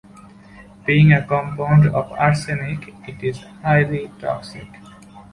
[0.83, 4.67] Being a compound of arsenic, it is highly toxic.